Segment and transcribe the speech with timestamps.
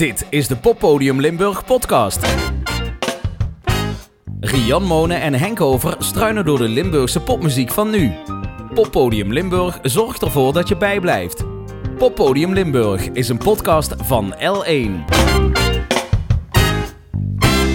[0.00, 2.26] Dit is de Poppodium Limburg podcast.
[4.40, 8.12] Rian Monen en Henk Over struinen door de Limburgse popmuziek van nu.
[8.74, 11.44] Poppodium Limburg zorgt ervoor dat je bijblijft.
[11.98, 15.14] Poppodium Limburg is een podcast van L1.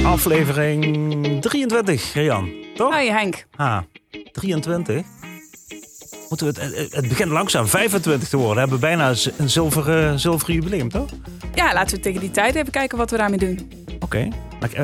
[0.06, 2.50] Aflevering 23, Rian.
[2.76, 2.94] Toch?
[2.94, 3.46] Hoi Henk.
[3.56, 3.78] Ah,
[4.32, 5.06] 23.
[6.30, 8.54] Moeten we het, het begint langzaam 25 te worden.
[8.54, 11.10] We hebben bijna een zilveren, zilveren jubileum, toch?
[11.56, 13.72] Ja, laten we tegen die tijd even kijken wat we daarmee doen.
[14.00, 14.06] Oké.
[14.06, 14.32] Okay.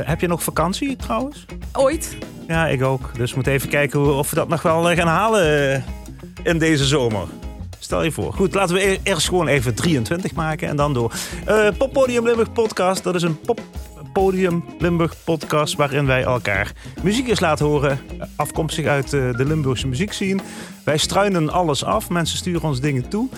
[0.05, 1.45] Heb je nog vakantie trouwens?
[1.73, 2.17] Ooit.
[2.47, 3.17] Ja, ik ook.
[3.17, 5.81] Dus we moeten even kijken of we dat nog wel eh, gaan halen eh,
[6.43, 7.27] in deze zomer.
[7.79, 8.33] Stel je voor.
[8.33, 11.13] Goed, laten we eerst gewoon even 23 maken en dan door.
[11.47, 13.03] Uh, Pop Podium Limburg podcast.
[13.03, 13.61] Dat is een pop
[14.13, 16.71] Podium Limburg podcast waarin wij elkaar
[17.03, 17.99] muziek eens laten horen.
[18.35, 20.41] Afkomstig uit de Limburgse muziekscene.
[20.83, 22.09] Wij struinen alles af.
[22.09, 23.29] Mensen sturen ons dingen toe.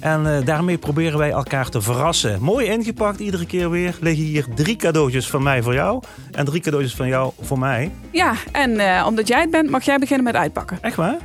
[0.00, 2.42] En uh, daarmee proberen wij elkaar te verrassen.
[2.42, 3.96] Mooi ingepakt iedere keer weer.
[4.00, 6.02] Liggen hier drie cadeautjes van mij voor jou.
[6.32, 7.90] En drie cadeautjes van jou voor mij.
[8.12, 10.78] Ja, en uh, omdat jij het bent, mag jij beginnen met uitpakken.
[10.80, 11.16] Echt waar?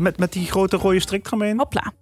[0.00, 1.58] Met, met die grote rode strik eromheen?
[1.58, 1.92] Hopla.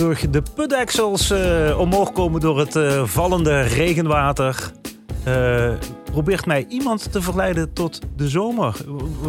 [0.00, 4.70] Limburg de putdeksels uh, omhoog komen door het uh, vallende regenwater,
[5.28, 5.72] uh,
[6.04, 8.76] probeert mij iemand te verleiden tot de zomer.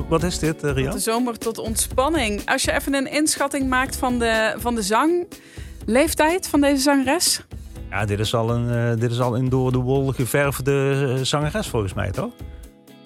[0.07, 0.91] Wat is dit, Rian?
[0.93, 2.41] De zomer tot ontspanning.
[2.45, 7.41] Als je even een inschatting maakt van de, van de zangleeftijd van deze zangeres.
[7.89, 11.93] Ja, dit is al een, dit is al een door de wol geverfde zangeres volgens
[11.93, 12.31] mij, toch?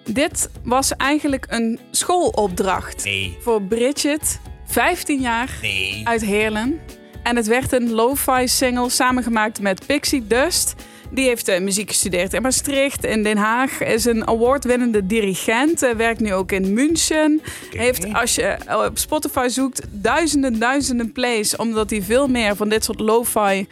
[0.03, 3.37] Dit was eigenlijk een schoolopdracht nee.
[3.39, 6.07] voor Bridget 15 jaar nee.
[6.07, 6.79] uit Heerlen.
[7.25, 10.75] En het werd een lo-fi single samengemaakt met Pixie Dust.
[11.09, 13.81] Die heeft uh, muziek gestudeerd in Maastricht, in Den Haag.
[13.81, 15.84] Is een awardwinnende dirigent.
[15.84, 17.42] Uh, werkt nu ook in München.
[17.66, 17.86] Okay.
[17.86, 18.57] Heeft, als je
[18.88, 21.56] op Spotify zoekt, duizenden, duizenden plays.
[21.56, 23.68] Omdat hij veel meer van dit soort lo-fi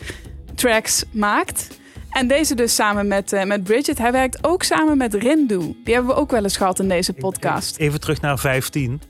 [0.55, 1.67] tracks maakt.
[2.09, 3.97] En deze dus samen met, uh, met Bridget.
[3.97, 5.57] Hij werkt ook samen met Rindu.
[5.83, 7.77] Die hebben we ook wel eens gehad in deze podcast.
[7.77, 9.01] Even terug naar 15.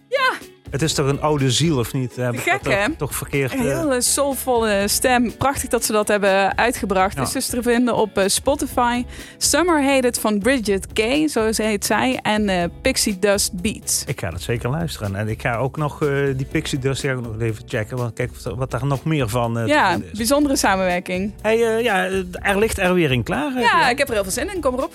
[0.73, 2.15] Het is toch een oude ziel, of niet?
[2.15, 2.89] Heb Gek, hè?
[2.97, 3.53] Toch, verkeerd.
[3.53, 5.37] Een hele soulvolle stem.
[5.37, 7.15] Prachtig dat ze dat hebben uitgebracht.
[7.15, 7.21] Ja.
[7.21, 9.05] Is dus te vinden op uh, Spotify.
[9.37, 12.19] Summer Hated van Bridget Kay, zo heet zij.
[12.21, 14.03] En uh, Pixie Dust Beats.
[14.05, 15.15] Ik ga dat zeker luisteren.
[15.15, 17.97] En ik ga ook nog uh, die Pixie Dust ja, nog even checken.
[17.97, 21.33] Want kijk wat daar nog meer van Ja, bijzondere samenwerking.
[21.41, 23.59] Hey, ja, er ligt er weer in klaar.
[23.59, 24.61] Ja, ik heb er heel veel zin in.
[24.61, 24.93] Kom erop.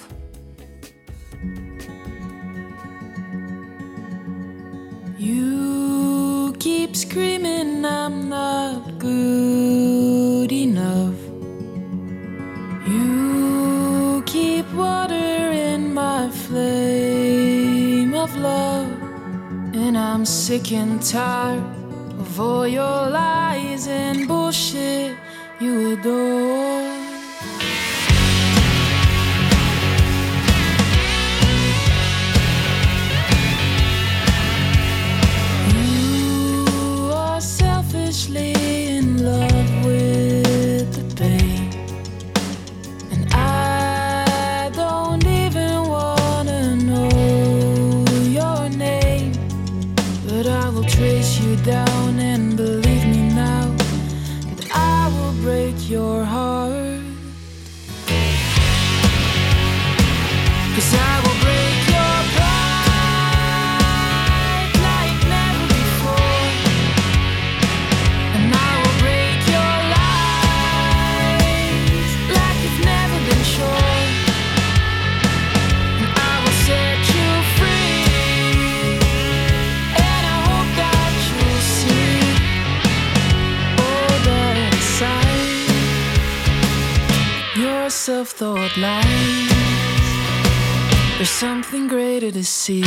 [5.20, 11.18] You keep screaming, I'm not good enough.
[12.86, 18.86] You keep water in my flame of love.
[19.74, 21.64] And I'm sick and tired
[22.20, 25.16] of all your lies and bullshit
[25.58, 26.77] you adore.
[88.38, 89.48] Self-thought lies.
[91.16, 92.84] There's something greater to see.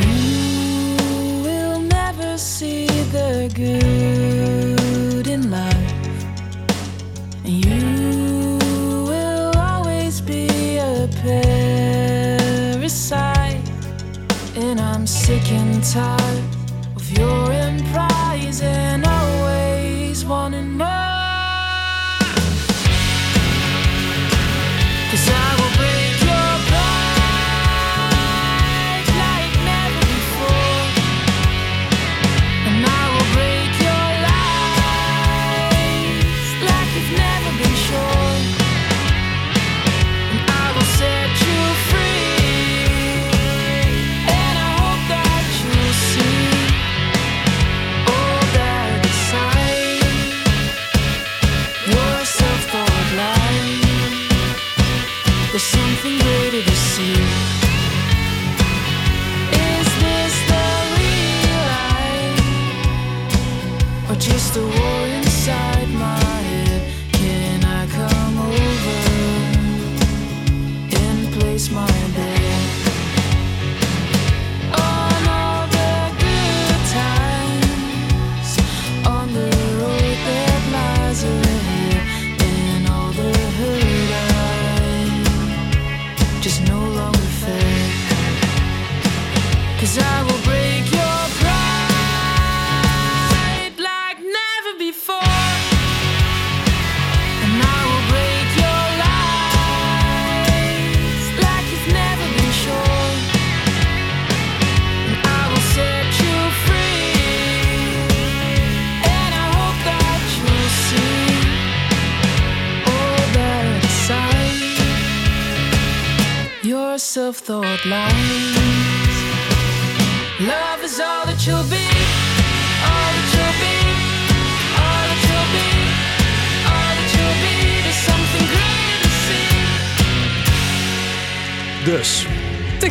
[0.00, 0.96] You
[1.44, 5.92] will never see the good in life.
[7.44, 8.58] You
[9.06, 13.10] will always be a parasite.
[14.56, 16.33] And I'm sick and tired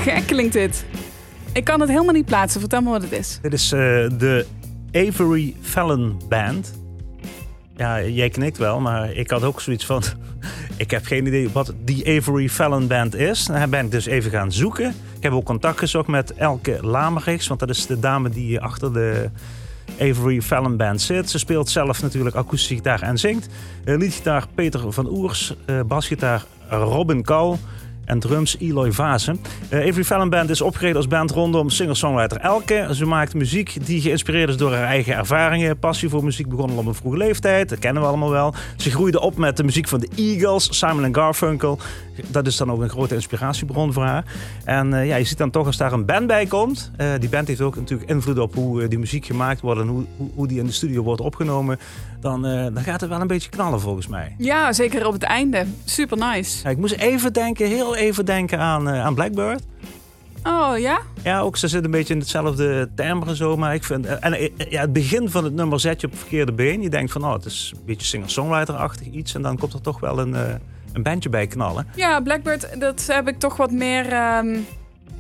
[0.04, 0.86] gek klinkt dit.
[1.54, 2.60] Ik kan het helemaal niet plaatsen.
[2.60, 3.40] Vertel me wat het is.
[3.42, 3.80] dit is eh,
[4.18, 4.46] de
[4.92, 6.74] Avery Fallon Band.
[7.78, 10.04] Ja, jij knikt wel, maar ik had ook zoiets van...
[10.78, 13.46] ik heb geen idee wat die Avery Fallon Band is.
[13.46, 14.90] Daar ben ik dus even gaan zoeken.
[15.18, 17.48] Ik heb ook contact gezocht met Elke Lamerichs...
[17.48, 19.30] want dat is de dame die achter de
[20.00, 21.30] Avery Fallon Band zit.
[21.30, 23.48] Ze speelt zelf natuurlijk akoestische gitaar en zingt.
[23.86, 27.58] Uh, liedgitaar Peter van Oers, uh, basgitaar Robin Kou...
[28.06, 29.40] en drums Eloy Vazen.
[29.70, 32.88] Uh, Avery Fallon Band is opgericht als band rondom singer-songwriter Elke.
[32.92, 35.80] Ze maakt muziek die geïnspireerd is door haar eigen ervaringen.
[35.80, 37.70] Passie voor muziek begon al op een vroege leeftijd.
[37.70, 38.54] Dat kennen we allemaal wel.
[38.78, 41.80] Ze groeide op met de muziek van de Eagles, Simon Garfunkel.
[42.28, 44.26] Dat is dan ook een grote inspiratiebron voor haar.
[44.64, 46.92] En uh, ja, je ziet dan toch als daar een band bij komt.
[46.98, 49.88] Uh, die band heeft ook natuurlijk invloed op hoe uh, die muziek gemaakt wordt en
[49.88, 51.80] hoe, hoe, hoe, die in de studio wordt opgenomen.
[52.20, 54.36] Dan, dan gaat het wel een beetje knallen volgens mij.
[54.38, 55.66] Ja, zeker op het einde.
[55.86, 56.64] Super nice.
[56.64, 59.64] Ja, ik moest even denken, heel even denken aan, aan Blackbird.
[60.44, 61.02] Oh ja?
[61.24, 63.58] Ja, ook ze zit een beetje in hetzelfde timbre zo.
[63.58, 64.06] Maar ik vind.
[64.06, 66.82] En ja, het begin van het nummer zet je op het verkeerde been.
[66.82, 69.36] Je denkt van, oh, het is een beetje singer-songwriter-achtig iets.
[69.36, 70.36] En dan komt er toch wel een,
[70.94, 71.88] een bandje bij knallen.
[71.96, 74.12] Ja, Blackbird, dat heb ik toch wat meer...
[74.12, 74.58] ehm,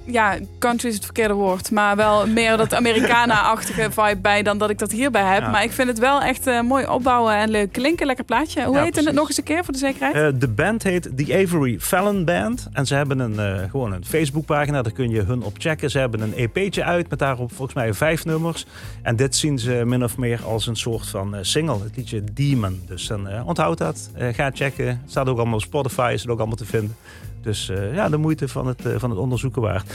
[0.05, 1.71] ja, country is het verkeerde woord.
[1.71, 5.41] Maar wel meer dat Americana-achtige vibe bij dan dat ik dat hierbij heb.
[5.41, 5.49] Ja.
[5.49, 8.05] Maar ik vind het wel echt eh, mooi opbouwen en leuk klinken.
[8.05, 8.63] Lekker plaatje.
[8.63, 10.15] Hoe Ja, heet het nog eens een keer voor de zekerheid?
[10.15, 12.67] Eh, de band heet The Avery Fallon Band.
[12.73, 15.91] En ze hebben een, eh, gewoon een Facebookpagina, daar kun je hun op checken.
[15.91, 18.65] Ze hebben een EP'tje uit met daarop volgens mij vijf nummers.
[19.01, 22.81] En dit zien ze min of meer als een soort van single, het liedje Demon.
[22.87, 24.87] Dus dan onthoud dat, ga checken.
[24.87, 26.95] Het staat ook allemaal op Spotify, is het ook allemaal te vinden.
[27.43, 29.93] Dus eh, ja, de moeite van het, eh, van het onderzoeken waard.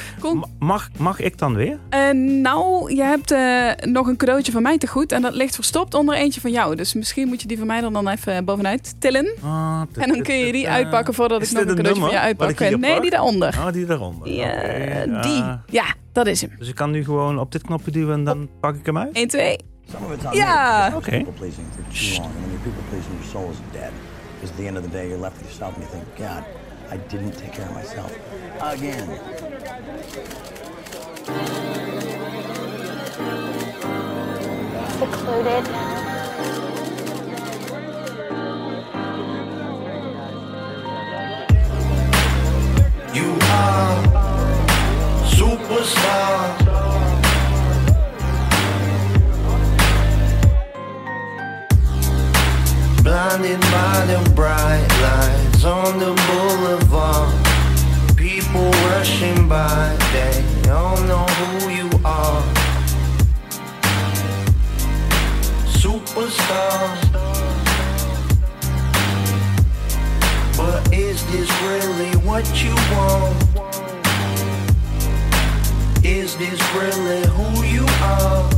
[0.58, 1.78] Mag, mag ik dan weer?
[1.88, 2.10] Eh,
[2.42, 5.12] nou, je hebt eh, nog een cadeautje van mij te goed.
[5.12, 6.74] En dat ligt verstopt onder eentje van jou.
[6.76, 9.34] Dus misschien moet je die van mij er dan even bovenuit tillen.
[9.42, 12.58] Ah, En dan kun je die uitpakken voordat ik nog een cadeautje van je uitpak.
[12.58, 13.02] Nee, pak?
[13.02, 13.56] die daaronder.
[13.58, 14.28] Ah, die daaronder.
[14.28, 15.42] Ja, die.
[15.66, 16.50] Ja, dat is hem.
[16.58, 19.16] Dus ik kan nu gewoon op dit knopje duwen en dan pak ik hem uit?
[19.16, 19.58] 1, 2.
[19.92, 20.92] Some of it's on Ja.
[20.96, 21.10] Oké.
[21.10, 23.92] People pleasing people your soul is dead.
[24.34, 26.44] Because at the end of the day, you're left with yourself and you think, God,
[26.90, 28.12] I didn't take care of myself.
[28.62, 29.20] Again.
[34.98, 35.64] secluded.
[43.14, 43.94] You are
[45.36, 46.42] superstar.
[53.02, 57.34] Blinded by the bright lights on the boulevard.
[58.16, 62.42] People rushing by, they don't know who you are.
[65.66, 67.08] Superstar.
[70.56, 73.36] But is this really what you want?
[76.04, 78.50] Is this really who you are?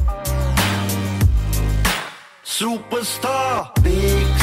[2.45, 4.40] Superstar, big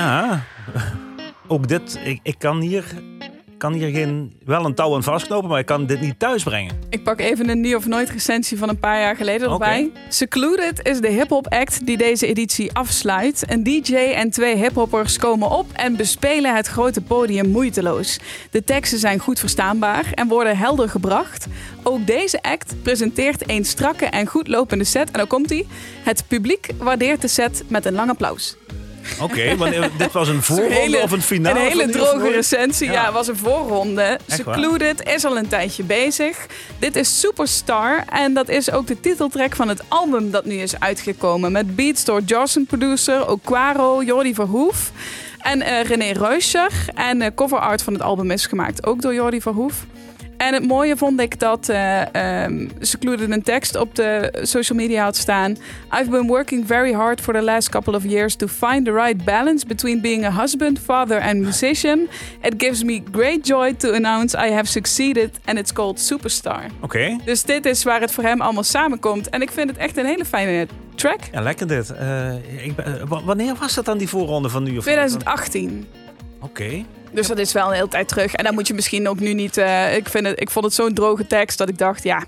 [0.00, 0.42] Ja,
[1.46, 2.00] ook dit.
[2.04, 2.84] Ik, ik kan hier,
[3.58, 6.78] kan hier geen, wel een touw aan vastknopen, maar ik kan dit niet thuis brengen.
[6.88, 9.90] Ik pak even een nieuw of nooit recensie van een paar jaar geleden erbij.
[10.08, 13.44] Secluded is de hip-hop act die deze editie afsluit.
[13.46, 18.18] Een DJ en twee hiphoppers komen op en bespelen het grote podium moeiteloos.
[18.50, 21.46] De teksten zijn goed verstaanbaar en worden helder gebracht.
[21.82, 25.10] Ook deze act presenteert een strakke en goed lopende set.
[25.10, 25.66] En dan komt hij.
[26.04, 28.56] Het publiek waardeert de set met een lang applaus.
[29.20, 31.58] Oké, want eh, dit was een voorronde hele- of een finale?
[31.60, 32.86] Een hele droge recensie.
[32.86, 33.04] Ja, Ja.
[33.04, 34.18] het was een voorronde.
[34.26, 36.46] Secluded is al een tijdje bezig.
[36.78, 38.04] Dit is Superstar.
[38.12, 41.52] En dat is ook de titeltrack van het album dat nu is uitgekomen.
[41.52, 44.90] Met beats door Jorsen producer, Oquaro, Jordi Verhoef.
[45.40, 46.72] En eh, René Reuscher.
[46.94, 49.74] En eh, cover art van het album is gemaakt ook door Jordi Verhoef.
[50.40, 55.02] En het mooie vond ik dat eh ehm, Secluded een tekst op de social media
[55.04, 55.50] had staan.
[56.00, 59.24] I've been working very hard for the last couple of years to find the right
[59.24, 62.08] balance between being a husband, father and musician.
[62.42, 66.62] It gives me great joy to announce I have succeeded and it's called Superstar.
[66.80, 69.28] Oké, Dus dit is waar het voor hem allemaal samenkomt.
[69.28, 71.20] En ik vind het echt een hele fijne track.
[71.32, 71.90] ja, lekker dit.
[71.90, 74.84] Eh, ik ben- eh, wa- wanneer was dat dan die voorronde van nu of nooit?
[74.84, 75.86] 2018.
[76.40, 76.84] Oké.
[77.12, 78.34] Dus dat is wel een hele tijd terug.
[78.34, 79.56] En dan moet je misschien ook nu niet...
[79.56, 82.02] eh, ik, vind het, ik vond het zo'n droge tekst dat ik dacht...
[82.02, 82.24] ja,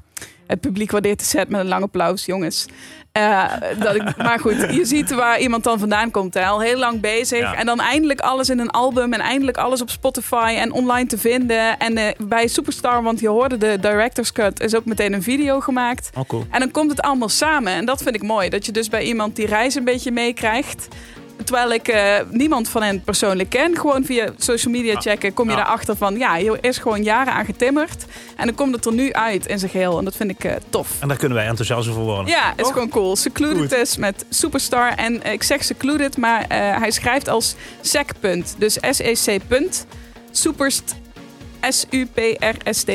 [0.46, 2.66] het publiek waardeert de set met een lang applaus, jongens.
[3.12, 3.44] Eh,
[3.78, 6.34] dat ik, maar goed, je ziet waar iemand dan vandaan komt.
[6.34, 6.44] Hè.
[6.44, 7.38] Al heel lang bezig.
[7.38, 7.54] Ja.
[7.54, 9.12] En dan eindelijk alles in een album.
[9.12, 11.78] En eindelijk alles op Spotify en online te vinden.
[11.78, 14.60] En eh, bij Superstar, want je hoorde de director's cut...
[14.60, 16.10] is ook meteen een video gemaakt.
[16.18, 16.46] Oh, cool.
[16.50, 17.72] En dan komt het allemaal samen.
[17.72, 18.48] En dat vind ik mooi.
[18.48, 20.88] Dat je dus bij iemand die reis een beetje meekrijgt.
[21.44, 23.78] Terwijl ik eh, niemand van hen persoonlijk ken.
[23.78, 25.56] Gewoon via social media checken kom je Ja.
[25.56, 26.18] daarachter van...
[26.18, 28.04] ja, hier is gewoon jaren aan getimmerd.
[28.36, 29.98] En dan komt het er nu uit in zijn geheel.
[29.98, 30.88] En dat vind ik eh, tof.
[31.00, 32.26] En daar kunnen wij enthousiast over worden.
[32.26, 32.72] Ja, is Toch?
[32.72, 33.16] gewoon cool.
[33.16, 33.72] Secluded Goed.
[33.72, 34.92] is met Superstar.
[34.94, 38.10] En ik zeg Secluded, maar eh, hij schrijft als sec.
[38.58, 39.40] Dus S-E-C.
[40.30, 40.94] Superst.
[41.68, 42.90] S-U-P-R-S-T.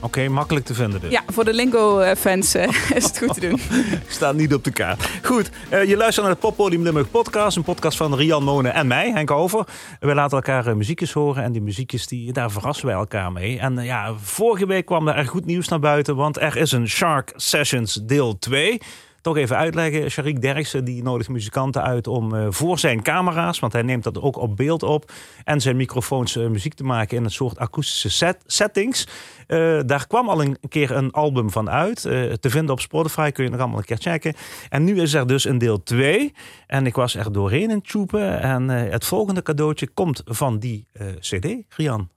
[0.00, 1.10] Oké, makkelijk te vinden dus.
[1.10, 2.54] Ja, voor de Lingo-fans
[2.94, 3.60] is het goed te doen.
[4.08, 5.08] Staat niet op de kaart.
[5.22, 7.56] Goed, eh, je luistert naar de Poppodium Limburg podcast.
[7.56, 9.66] Een podcast van Rian Monen en mij, Henk Over.
[10.00, 11.44] We laten elkaar eh, muziekjes horen.
[11.44, 13.58] En die muziekjes, die, daar verrassen wij elkaar mee.
[13.58, 16.16] En eh, ja, vorige week kwam er goed nieuws naar buiten.
[16.16, 18.80] Want er is een Shark Sessions deel 2.
[19.22, 20.10] Toch even uitleggen.
[20.10, 24.20] Sharik Derksen die nodigt muzikanten uit om eh, voor zijn camera's, want hij neemt dat
[24.20, 25.12] ook op beeld op,
[25.44, 29.06] en zijn microfoons eh, muziek te maken in een soort akoestische set, settings.
[29.46, 32.00] Eh, daar kwam al een keer een album van uit.
[32.00, 34.34] te vinden op Spotify kun je nog allemaal een keer checken.
[34.68, 36.32] En nu is er dus een deel 2.
[36.66, 38.40] En ik was er doorheen in tjoepen.
[38.40, 40.86] En het volgende cadeautje komt van die
[41.18, 41.46] CD.
[41.68, 42.08] Rian,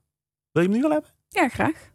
[0.52, 1.10] wil je hem nu al hebben?
[1.30, 1.94] Ja, graag.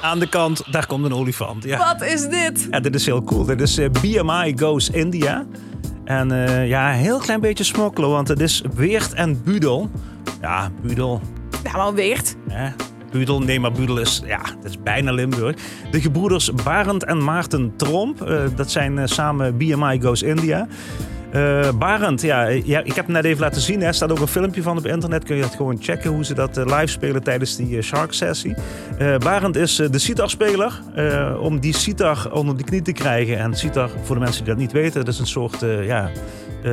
[0.00, 1.64] Aan de kant, daar komt een olifant.
[1.64, 1.78] Ja.
[1.78, 2.68] Wat is dit?
[2.70, 3.44] Ja, dit is heel cool.
[3.44, 5.46] Dit is eh, BMI Goes India.
[6.04, 9.90] En eh, ja, een heel klein beetje smokkelen, want het is Weert en Budel.
[10.40, 11.20] Ja, Budel.
[11.64, 12.36] Ja, maar Weert.
[12.48, 12.70] Hè?
[13.10, 15.56] Budel, nee, maar Budel is, ja, dat is bijna Limburg.
[15.90, 20.66] De gebroeders Barend en Maarten Tromp, eh, dat zijn samen BMI Goes India.
[21.30, 23.82] Eh Barend, ja, ik heb het net even laten zien.
[23.82, 25.24] Er staat ook een filmpje van op internet.
[25.24, 28.54] Kun je dat gewoon checken hoe ze dat eh, live spelen tijdens die eh, Shark-sessie.
[28.98, 30.82] Eh Barend is de sitar-speler.
[31.40, 33.38] Om die sitar onder de knie te krijgen.
[33.38, 36.10] En sitar, voor de mensen die dat niet weten, dat is een soort ja,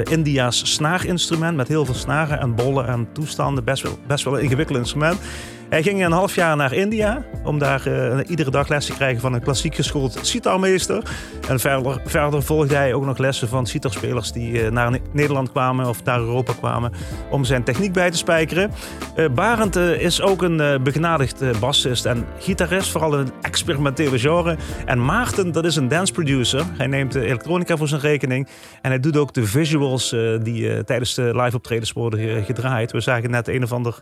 [0.04, 1.58] India's snaarinstrument.
[1.58, 3.64] Met heel veel snaren en bollen en toestanden.
[3.64, 5.20] Best wel, best wel een ingewikkeld instrument.
[5.70, 9.22] Hij ging een half jaar naar India om daar eh, iedere dag les te krijgen
[9.22, 11.04] van een klassiek geschoold sitarmeester.
[11.50, 15.52] En verder, verder volgde hij ook nog lessen van sitarspelers die eh, naar Ne- Nederland
[15.52, 16.92] kwamen of naar Europa kwamen
[17.30, 18.72] om zijn techniek bij te spijkeren.
[19.16, 24.58] Eh Barend is ook een begenadigd eh, bassist en gitarist, vooral in een experimentele genre.
[24.86, 26.64] En Maarten, dat is een dance producer.
[26.78, 28.48] Hij neemt de elektronica voor zijn rekening
[28.82, 30.10] en hij doet ook de visuals
[30.44, 32.92] die tijdens de live optredens worden ge- gedraaid.
[32.92, 34.02] We zagen net een of ander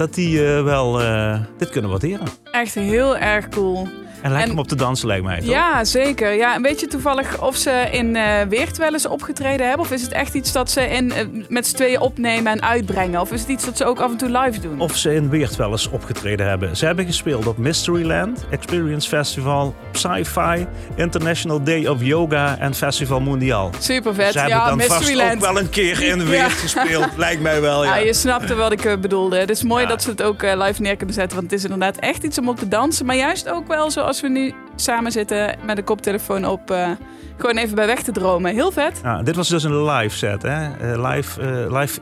[0.00, 2.26] dat die eh, wel eh, dit kunnen waarderen.
[2.50, 3.88] Echt heel erg cool.
[4.22, 5.48] En lekker En- om op te dansen lijkt mij, toch?
[5.48, 6.32] Ja, zeker.
[6.32, 9.86] Ja, weet je toevallig of ze in eh Weert wel eens opgetreden hebben?
[9.86, 13.20] Of is het echt iets dat ze in, eh, met z'n tweeën opnemen en uitbrengen?
[13.20, 14.80] Of is het iets dat ze ook af en toe live doen?
[14.80, 16.76] Of ze in Weert wel eens opgetreden hebben.
[16.76, 23.70] Ze hebben gespeeld op Mysteryland, Experience Festival, Sci-Fi, International Day of Yoga en Festival Mondial.
[23.78, 24.32] Super vet.
[24.32, 25.32] Ze hebben ja, dan vast Mysteryland.
[25.34, 26.48] ook wel een keer in Weert Ja.
[26.48, 27.84] gespeeld, lijkt mij wel.
[27.84, 27.96] Ja.
[27.96, 29.38] Ja, je snapte wat ik eh, bedoelde.
[29.38, 29.88] Het is mooi Ja.
[29.88, 31.36] dat ze het ook live neer kunnen zetten.
[31.38, 33.06] Want het is inderdaad echt iets om op te dansen.
[33.06, 36.70] Maar juist ook wel zoals we nu samen zitten met een koptelefoon op.
[36.70, 36.90] eh,
[37.36, 38.54] gewoon even bij weg te dromen.
[38.54, 39.00] Heel vet.
[39.02, 40.42] Ja, dit was dus een live set.
[40.42, 40.92] Hè?
[40.92, 42.00] Eh, live eh, live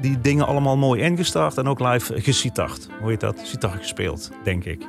[0.00, 2.88] die dingen allemaal mooi ingestart en ook live gesitard.
[3.00, 3.40] Hoe heet dat?
[3.42, 4.82] Sitar gespeeld, denk ik.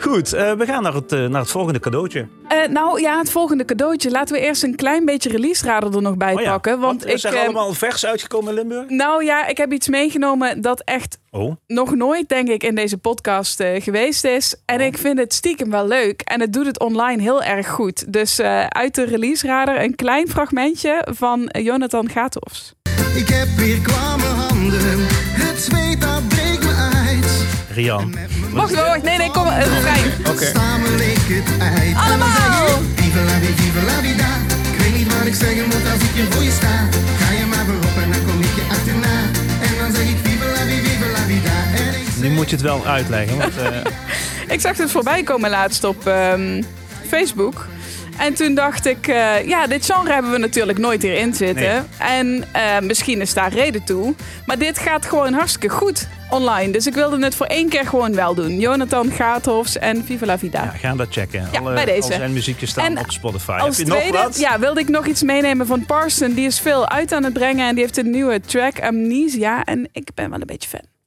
[0.00, 2.26] Goed, eh, we gaan naar het, eh, naar het volgende cadeautje.
[2.48, 4.10] Eh, nou ja, het volgende cadeautje.
[4.10, 6.80] Laten we eerst een klein beetje release radar er nog bij Oh ja, pakken.
[6.80, 7.32] Want is ik.
[7.32, 8.88] er allemaal vers uitgekomen in Limburg?
[8.88, 12.98] nou ja, ik heb iets meegenomen dat echt Oh, nog nooit, denk ik, in deze
[12.98, 14.54] podcast geweest is.
[14.64, 16.20] En ik vind het stiekem wel leuk.
[16.20, 18.12] En het doet het online heel erg goed.
[18.12, 22.74] Dus eh, uit de release radar een klein fragmentje van Jonathan Gatofs.
[23.14, 24.98] Ik heb weer kwamme handen,
[25.32, 26.39] het zweet dat.
[27.74, 28.14] Rian.
[28.52, 29.02] Wacht, wacht, wacht.
[29.02, 29.46] Nee, nee, kom.
[29.46, 30.04] Het refrein.
[30.28, 30.52] Oké.
[31.96, 32.66] Allemaal!
[32.94, 34.28] Viva la vida, viva la vida.
[34.72, 36.88] Ik weet niet wat ik zeggen moet als ik hier voor je sta.
[37.18, 39.16] Ga je maar voorop en dan kom ik je achterna.
[39.60, 41.52] En dan zeg ik viva la vida, viva la vida.
[42.20, 43.38] Nu moet je het wel uitleggen.
[43.38, 43.76] Want, eh,
[44.54, 46.62] Ik zag het voorbij komen laatst op ehm,
[47.08, 47.66] Facebook.
[48.20, 51.88] En toen dacht ik, eh, ja, dit genre hebben we natuurlijk nooit hierin zitten.
[51.98, 54.14] En eh, misschien is daar reden toe.
[54.46, 56.72] Maar dit gaat gewoon hartstikke goed online.
[56.72, 58.58] Dus ik wilde het voor één keer gewoon wel doen.
[58.58, 60.62] Jonathan Gaathofs en Viva la Vida.
[60.62, 61.48] Ja, ga dat checken.
[61.52, 62.02] Ja, Alle, bij deze.
[62.12, 63.50] Al zijn muziekjes staan En op Spotify.
[63.50, 64.38] Als Heb je nog tweede wat?
[64.38, 66.32] ja, wilde ik nog iets meenemen van Parson.
[66.32, 67.68] Die is veel uit aan het brengen.
[67.68, 69.64] En die heeft een nieuwe track, Amnesia.
[69.64, 70.99] En ik ben wel een beetje fan.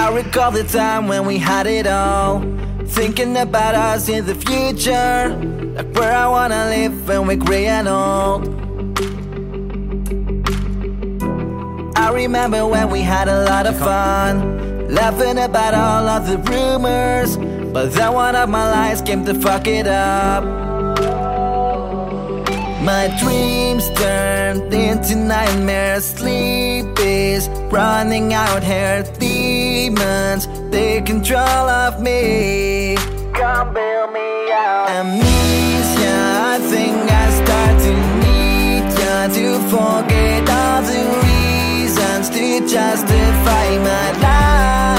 [0.00, 2.40] I recall the time when we had it all.
[2.86, 5.28] Thinking about us in the future.
[5.76, 8.48] Like where I wanna live when we're gray and old.
[11.98, 14.88] I remember when we had a lot of fun.
[14.88, 17.36] Laughing about all of the rumors.
[17.70, 20.69] But then one of my lies came to fuck it up.
[22.82, 26.06] My dreams turned into nightmares.
[26.06, 29.02] Sleep is running out here.
[29.18, 32.96] Demons take control of me.
[33.34, 34.88] Come bail me out.
[34.88, 36.18] Amnesia,
[36.52, 37.92] I think I start to
[38.24, 44.89] need ya to forget all the reasons to justify my life.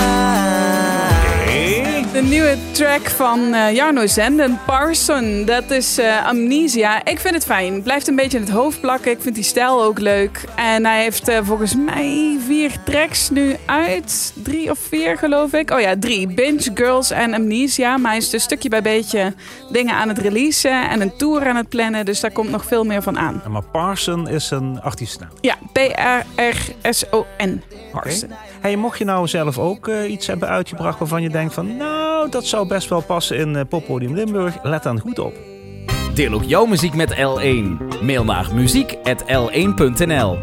[2.51, 5.45] Nieuwe track van eh, Jarno Zenden, Parson.
[5.45, 7.05] Dat is eh, Amnesia.
[7.05, 7.81] Ik vind het fijn.
[7.81, 9.11] Blijft een beetje in het hoofd plakken.
[9.11, 10.43] Ik vind die stijl ook leuk.
[10.55, 14.33] En hij heeft eh, volgens mij vier tracks nu uit.
[14.43, 15.71] Drie of vier, geloof ik.
[15.71, 16.27] Oh ja, drie.
[16.27, 17.97] Binge, Girls en Amnesia.
[17.97, 19.33] Maar hij is dus stukje bij beetje
[19.69, 20.89] dingen aan het releasen.
[20.89, 22.05] En een tour aan het plannen.
[22.05, 23.43] Dus daar komt nog veel meer van aan.
[23.47, 25.31] Maar Parson is een artiestennaam.
[25.41, 27.63] Ja, P-R-R-S-O-N.
[27.91, 28.29] Parson.
[28.61, 31.77] Hey, mocht je nou zelf ook iets hebben uitgebracht waarvan je denkt van...
[31.77, 35.33] nou, dat zou best wel passen in uh, Poppodium Limburg, let dan goed op.
[36.13, 38.01] Deel ook jouw muziek met L1.
[38.01, 40.39] Mail naar muziek.l1.nl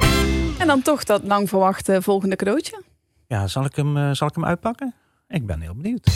[0.59, 2.83] En dan toch dat lang verwachte volgende cadeautje.
[3.27, 4.95] Ja, zal ik hem, eh, zal ik hem uitpakken?
[5.29, 6.07] Ik ben heel benieuwd.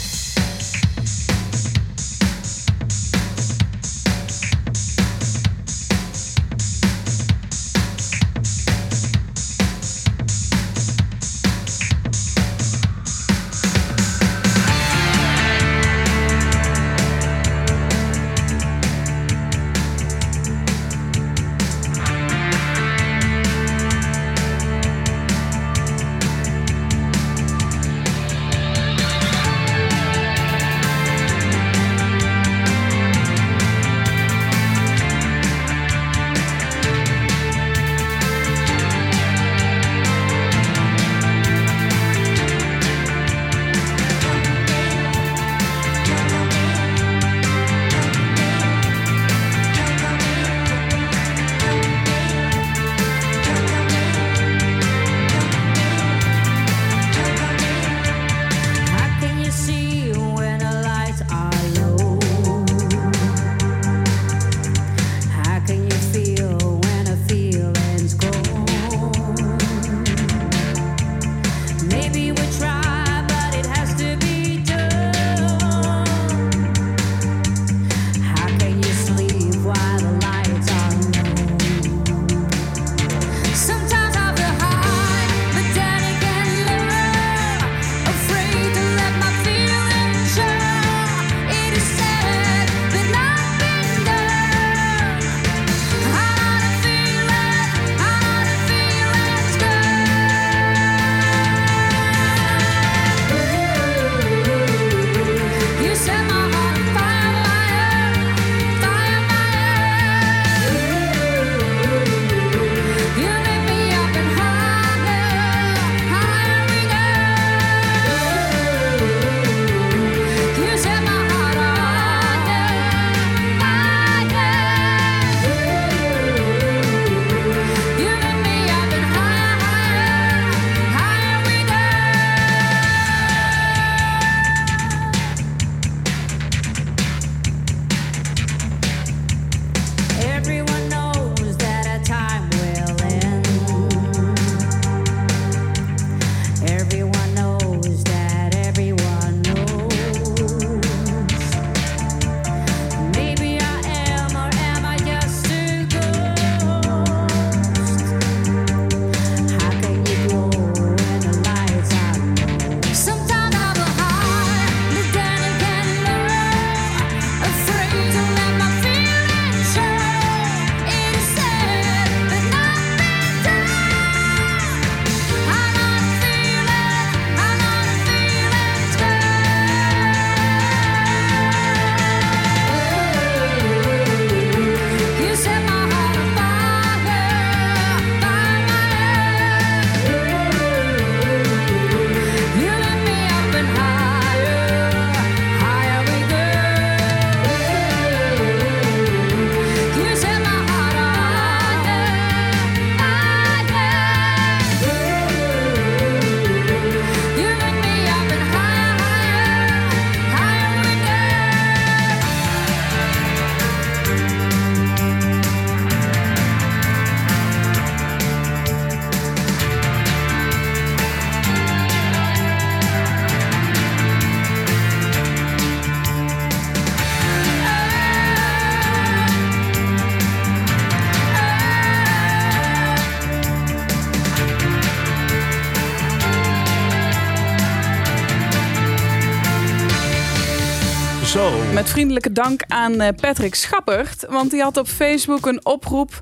[241.73, 244.27] Met vriendelijke dank aan eh, Patrick Schappert.
[244.29, 246.21] Want die had op Facebook een oproep.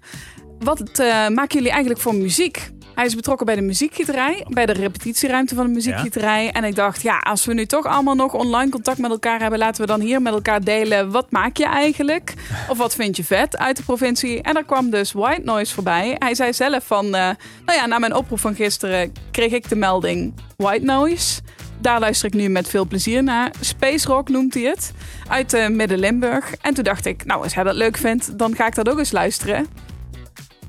[0.59, 2.71] Wat eh, maken jullie eigenlijk voor muziek?
[2.95, 6.51] Hij is betrokken bij de muziekgieterij, bij de repetitieruimte van de muziekgieterij.
[6.51, 9.59] En ik dacht, ja, als we nu toch allemaal nog online contact met elkaar hebben,
[9.59, 11.11] laten we dan hier met elkaar delen.
[11.11, 12.35] Wat maak je eigenlijk?
[12.69, 14.43] Of wat vind je vet uit de provincie?
[14.43, 16.17] En daar kwam dus White Noise voorbij.
[16.19, 17.29] Hij zei zelf van, eh,
[17.65, 21.41] nou ja, na mijn oproep van gisteren kreeg ik de melding White Noise.
[21.81, 23.51] Daar luister ik nu met veel plezier naar.
[23.61, 24.93] Space Rock noemt hij het.
[25.29, 26.55] Uit eh, Midden-Limburg.
[26.61, 28.99] En toen dacht ik, nou, als hij dat leuk vindt, dan ga ik dat ook
[28.99, 29.66] eens luisteren.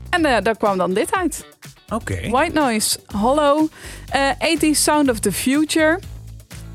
[0.10, 1.46] En eh, daar kwam dan dit uit.
[1.90, 2.30] Oké.
[2.30, 3.68] White Noise, Hollow,
[4.10, 6.00] eh 80 Sound of the Future.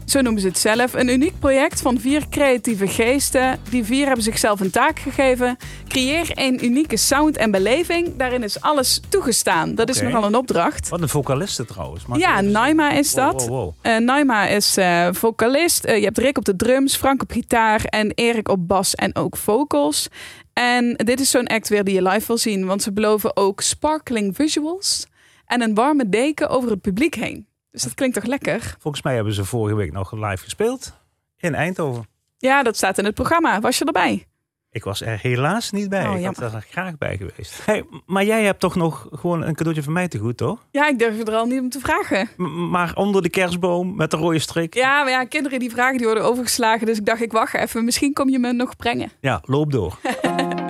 [0.07, 0.95] Zo noemen ze het zelf.
[0.95, 3.59] Een uniek project van vier creatieve geesten.
[3.71, 5.57] Die vier hebben zichzelf een taak gegeven.
[5.89, 8.17] Creëer een unieke sound en beleving.
[8.17, 9.75] Daarin is alles toegestaan.
[9.75, 10.89] Dat is nogal een opdracht.
[10.89, 12.07] Wat een vocaliste trouwens.
[12.07, 13.47] Mag Ja, Naima is dat.
[13.47, 13.73] wow, wow.
[13.83, 15.85] Eh, Naima is eh, vocalist.
[15.85, 19.15] Eh, je hebt Rick op de drums, Frank op gitaar en Erik op bas en
[19.17, 20.09] ook vocals.
[20.53, 23.61] En dit is zo'n act weer die je live wil zien, want ze beloven ook
[23.61, 25.07] sparkling visuals
[25.47, 27.47] en een warme deken over het publiek heen.
[27.77, 28.77] Dus dat klinkt toch lekker?
[28.79, 30.93] Volgens mij hebben ze vorige week nog live gespeeld
[31.37, 32.07] in Eindhoven.
[32.39, 33.61] Ja, dat staat in het programma.
[33.61, 34.27] Was je erbij?
[34.71, 36.07] Ik was er helaas niet bij.
[36.09, 37.67] Oh, ik had er graag bij geweest.
[37.67, 40.67] Hey, maar jij hebt toch nog gewoon een cadeautje van mij te goed, toch?
[40.71, 42.29] Ja, ik durf er al niet om te vragen.
[42.37, 44.75] M- maar onder de kerstboom met de rode strik.
[44.75, 46.87] Ja, maar ja, kinderen die vragen die worden overgeslagen.
[46.87, 47.85] Dus ik dacht, ik wacht even.
[47.85, 49.11] Misschien kom je me nog brengen.
[49.21, 49.99] Ja, loop door.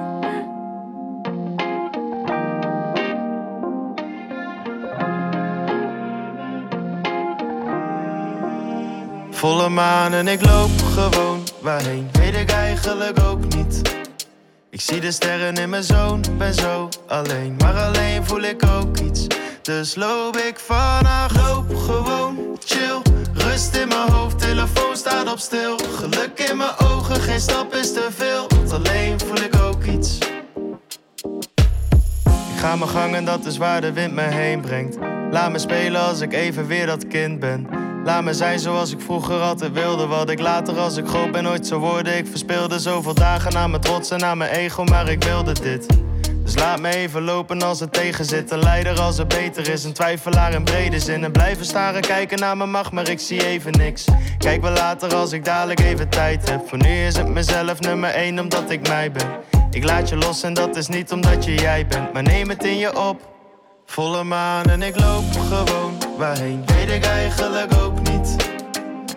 [9.37, 13.81] Volle maan en ik loop gewoon waarheen, weet ik eigenlijk ook niet.
[14.71, 18.99] Ik zie de sterren in mijn zoon, ben zo alleen, maar alleen voel ik ook
[18.99, 19.27] iets.
[19.63, 23.03] Dus loop ik vannacht, loop gewoon chill.
[23.33, 25.77] Rust in mijn hoofd, telefoon staat op stil.
[25.77, 28.47] Geluk in mijn ogen, geen stap is te veel.
[28.49, 30.19] Want alleen voel ik ook iets.
[32.53, 34.97] Ik ga mijn gang en dat is waar de wind me heen brengt.
[35.31, 37.87] Laat me spelen als ik even weer dat kind ben.
[38.07, 40.07] Laat me zijn zoals ik vroeger altijd wilde.
[40.07, 42.17] Wat ik later als ik groot ben nooit zou worden.
[42.17, 45.87] Ik verspeelde zoveel dagen aan mijn trots en aan mijn ego, maar ik wilde dit.
[46.43, 48.51] Dus laat me even lopen als het tegen zit.
[48.51, 49.85] Een leider als het beter is.
[49.85, 51.25] Een twijfelaar in brede zin.
[51.25, 54.05] En blijven staren, kijken naar mijn macht, maar ik zie even niks.
[54.39, 56.69] Kijk wel later als ik dadelijk even tijd heb.
[56.69, 59.29] Voor nu is het mezelf nummer één omdat ik mij ben.
[59.71, 62.13] Ik laat je los en dat is niet omdat je jij bent.
[62.13, 63.35] Maar neem het in je op.
[63.87, 66.63] Volle maan en ik loop gewoon waarheen.
[66.67, 68.37] Weet ik eigenlijk ook niet.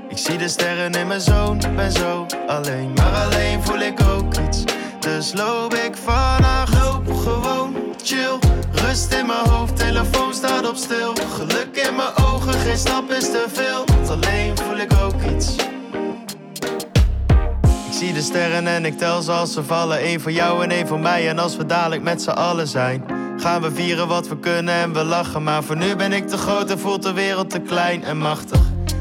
[0.09, 2.93] Ik zie de sterren in mijn zoon, ben zo alleen.
[2.95, 4.63] Maar alleen voel ik ook iets.
[4.99, 8.39] Dus loop ik vannacht, loop gewoon chill.
[8.71, 11.13] Rust in mijn hoofd, telefoon staat op stil.
[11.35, 13.85] Geluk in mijn ogen, geen stap is te veel.
[13.85, 15.55] Want alleen voel ik ook iets.
[17.87, 20.05] Ik zie de sterren en ik tel ze als ze vallen.
[20.05, 21.29] Eén voor jou en één voor mij.
[21.29, 23.03] En als we dadelijk met z'n allen zijn,
[23.39, 25.43] gaan we vieren wat we kunnen en we lachen.
[25.43, 28.59] Maar voor nu ben ik te groot en voelt de wereld te klein en machtig.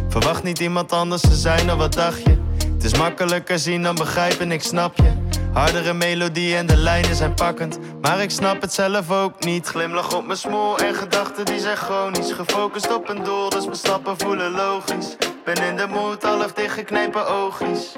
[0.09, 2.39] Verwacht niet iemand anders te zijn dan wat dacht je.
[2.75, 5.13] Het is makkelijker zien dan begrijpen, ik snap je.
[5.53, 7.79] Hardere melodie en de lijnen zijn pakkend.
[8.01, 9.67] Maar ik snap het zelf ook niet.
[9.67, 12.33] Glimlach op mijn smoel en gedachten die zijn chronisch.
[12.33, 15.17] Gefocust op een doel, dus mijn stappen voelen logisch.
[15.45, 17.97] Ben in de moed, half dichtgeknepen oogjes.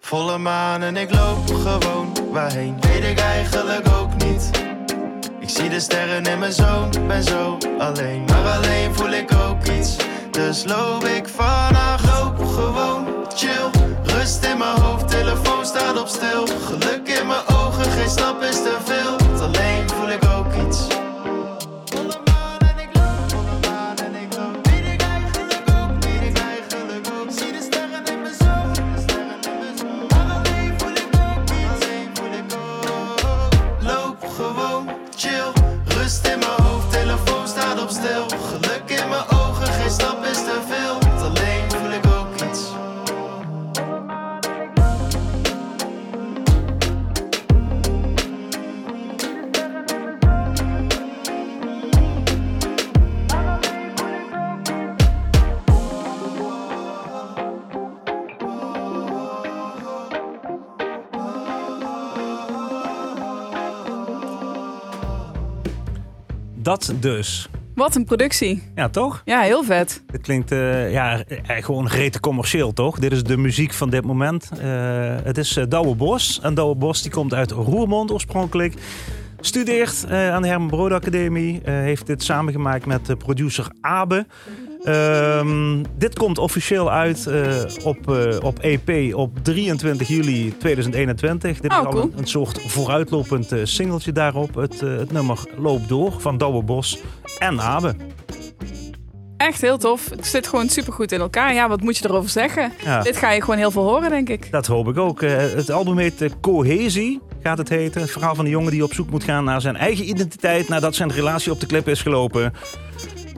[0.00, 2.76] Volle maan en ik loop gewoon waarheen.
[2.80, 4.50] Weet ik eigenlijk ook niet.
[5.38, 8.24] Ik zie de sterren in mijn zoon, ben zo alleen.
[8.24, 9.96] Maar alleen voel ik ook iets.
[10.30, 13.70] Dus loop ik vannacht, loop gewoon chill.
[14.02, 16.46] Rust in mijn hoofd, telefoon staat op stil.
[16.46, 17.35] Geluk in mijn
[66.86, 67.48] Dat dus.
[67.74, 68.62] Wat een productie.
[68.74, 69.22] Ja, toch?
[69.24, 70.02] Ja, heel vet.
[70.12, 72.98] Het klinkt eh, ja, eh, gewoon rete commercieel, toch?
[72.98, 74.50] Dit is de muziek van dit moment.
[74.60, 74.68] Eh,
[75.22, 76.40] het is uh, Douwe Bos.
[76.42, 78.74] En Douwe Bos die komt uit Roermond oorspronkelijk.
[79.40, 81.60] Studeert aan de Herman Brood Academie.
[81.64, 84.26] Heeft dit samengemaakt met de producer Abe.
[84.86, 91.60] Ehm, dit komt officieel uit eh, op, eh, op EP op 23 juli 2021.
[91.60, 92.02] Dit Oh, is al cool.
[92.02, 94.54] een, een soort vooruitlopend eh, singeltje daarop.
[94.54, 96.98] Het, het nummer Loop Door van Douwe Bos
[97.38, 97.94] en Abe.
[99.36, 100.10] Echt heel tof.
[100.10, 101.54] Het zit gewoon supergoed in elkaar.
[101.54, 102.72] Ja, wat moet je erover zeggen?
[102.84, 103.02] Ja.
[103.02, 104.50] Dit ga je gewoon heel veel horen, denk ik.
[104.50, 105.20] Dat hoop ik ook.
[105.20, 108.00] Het album heet Cohesie, gaat het heten.
[108.00, 110.68] Het verhaal van een jongen die op zoek moet gaan naar zijn eigen identiteit...
[110.68, 112.52] nadat zijn relatie op de klip is gelopen.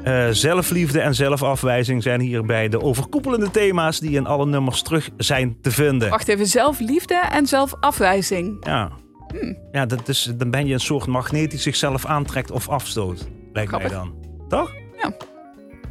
[0.02, 4.00] Eh, zelfliefde en zelfafwijzing zijn hierbij de overkoepelende thema's...
[4.00, 6.10] die in alle nummers terug zijn te vinden.
[6.10, 8.66] Wacht even, zelfliefde en zelfafwijzing.
[8.66, 8.90] Ja,
[9.28, 9.58] Hmm.
[9.72, 13.28] ja dat is, dan ben je een soort magneet die zichzelf aantrekt of afstoot.
[13.52, 14.14] Lijkt mij dan.
[14.48, 14.72] Toch?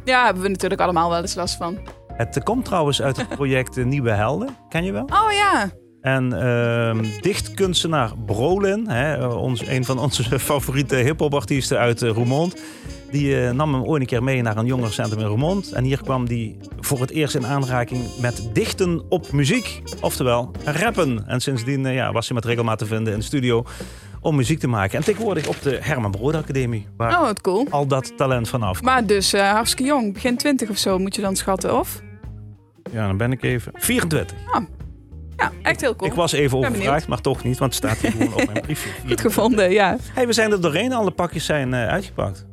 [0.04, 1.78] Ja, hebben we natuurlijk allemaal wel eens last van.
[2.12, 4.56] Het eh, komt trouwens uit het project eh, Nieuwe Helden.
[4.68, 5.04] Ken je wel?
[5.04, 5.70] Oh ja.
[6.00, 12.62] En ehm, dichtkunstenaar Brolin, hè, ons, een van onze favoriete hip-hop-artiesten uit uh, Roermond.
[13.10, 15.72] Die eh, nam hem ooit een keer mee naar een jongerencentrum in Roermond.
[15.72, 19.82] En hier kwam hij voor het eerst in aanraking met dichten op muziek.
[20.00, 21.24] Oftewel, rappen.
[21.26, 23.64] En sindsdien eh, ja, was hij met regelmaat te vinden in de studio
[24.20, 24.98] om muziek te maken.
[24.98, 26.86] En tegenwoordig op de Herman Brood Academie.
[26.96, 27.66] Waar Oh, wat cool.
[27.70, 28.82] al dat talent vanaf.
[28.82, 30.12] Maar dus eh, hartstikke jong.
[30.12, 32.00] Begin 20 of zo moet je dan schatten, of?
[32.92, 34.36] Ja, dan ben ik even 24.
[35.36, 36.10] Ja, echt heel cool.
[36.10, 38.60] Ik was even Ben overvraagd, maar toch niet, want het staat hier gewoon op mijn
[38.60, 38.90] briefje.
[39.08, 39.96] Goed gevonden, ja.
[40.14, 42.46] Hey, we zijn er doorheen, alle pakjes zijn eh, uitgepakt.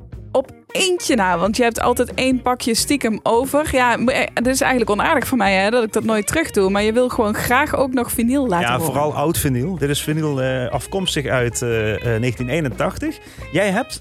[0.76, 3.70] Eentje na, want je hebt altijd één pakje stiekem over.
[3.72, 6.70] Ja, eh, het is eigenlijk onaardig van mij hè, dat ik dat nooit terug doe.
[6.70, 8.86] Maar je wil gewoon graag ook nog vinyl laten ja, horen.
[8.86, 9.78] vooral oud vinyl.
[9.78, 13.18] Dit is vinyl eh, afkomstig uit eh, eh, 1981.
[13.52, 14.00] Jij hebt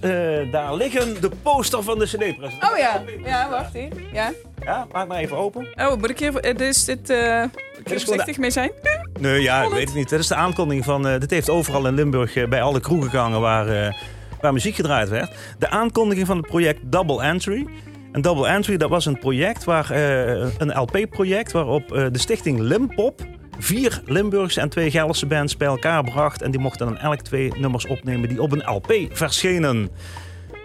[0.52, 2.70] daar liggen de poster van de CD-presentatie.
[2.70, 3.88] Oh ja, ja, wacht hier.
[4.12, 4.32] Ja.
[4.64, 5.66] Ja, maak maar even open.
[5.76, 6.60] Oh, moet ik hier...
[6.60, 7.10] Is dit...
[7.10, 7.42] eh
[7.84, 8.70] gewoon voorzichtig mee zijn?
[9.20, 10.08] Nee, ja, ik weet het niet.
[10.08, 11.02] Dit is de aankondiging van...
[11.02, 13.94] dit heeft overal in Limburg bij alle kroegen gehangen waar,
[14.44, 15.36] waar muziek gedraaid werd.
[15.58, 17.66] De aankondiging van het project Double Entry.
[18.12, 21.52] En Double Entry, dat was een project, waar, eh, een LP-project...
[21.52, 23.26] waarop eh, de stichting Limpop
[23.58, 26.42] vier Limburgse en twee Gelderse bands bij elkaar bracht.
[26.42, 29.88] En die mochten dan elk twee nummers opnemen die op een LP verschenen.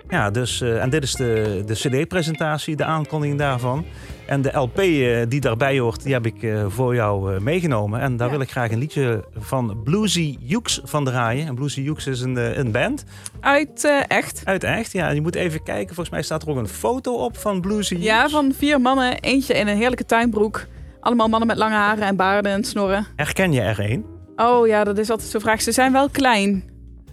[0.10, 3.86] Ja, dus, eh, en dit is de, de CD-presentatie, de aankondiging daarvan.
[4.30, 8.00] En de LP eh, die daarbij hoort, die heb ik eh, voor jou eh, meegenomen.
[8.00, 8.34] En daar Ja.
[8.34, 11.48] wil ik graag een liedje van Bluesy Jukes van draaien.
[11.48, 13.04] En Bluesy Jukes is een, een band
[13.40, 14.42] Uit echt.
[14.46, 14.92] uit echt.
[14.92, 15.88] Ja, je moet even kijken.
[15.96, 18.08] Volgens mij staat er ook een foto op van Bluesy Jukes.
[18.10, 19.20] Ja, van vier mannen.
[19.20, 20.66] Eentje in een heerlijke tuinbroek.
[21.00, 23.06] Allemaal mannen met lange haren en baarden en snorren.
[23.16, 24.06] Herken je er een?
[24.36, 25.62] Oh ja, dat is altijd zo'n vraag.
[25.62, 26.64] Ze zijn wel klein.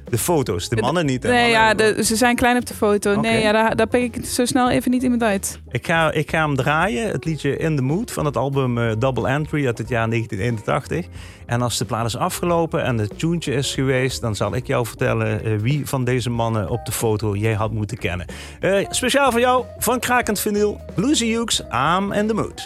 [0.09, 1.23] De foto's, de mannen niet.
[1.23, 3.21] Nee, ja, de, ze zijn klein op de foto.
[3.21, 5.61] Nee, ja, daar, daar pik ik zo snel even niet iemand uit.
[5.71, 8.93] Ik ga, ik ga hem draaien, het liedje In The Mood van het album eh,
[8.99, 11.07] Double Entry uit het jaar 1981.
[11.47, 14.87] En als de plaat is afgelopen en het tuentje is geweest, dan zal ik jou
[14.87, 18.27] vertellen eh, wie van deze mannen op de foto jij had moeten kennen.
[18.61, 22.65] Eh, speciaal voor jou, van Krakend Vinyl, Bluesy Hughes, I'm In The Mood.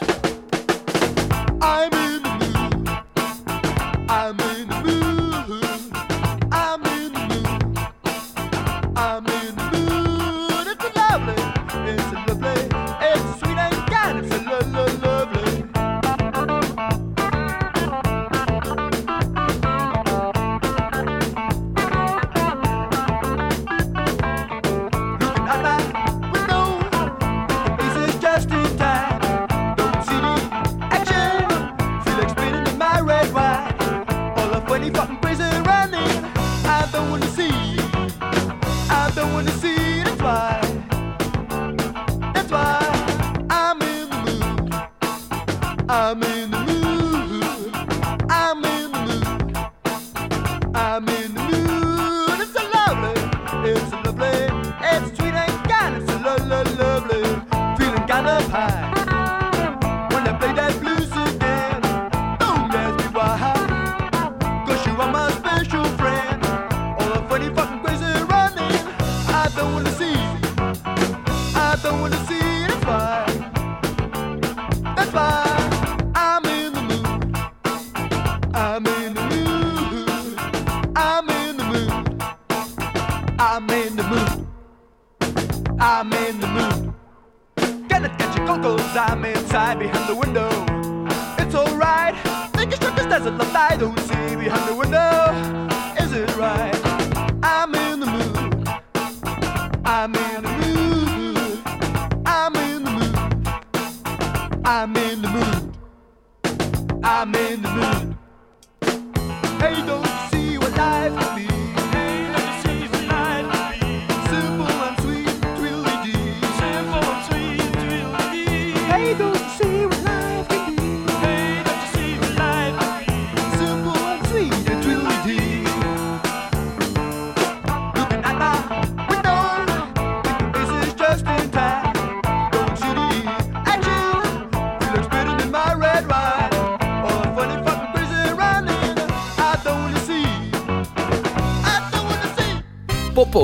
[1.62, 2.10] I'm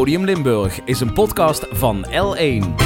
[0.06, 2.85] Poppodium Limburg is een podcast van L1.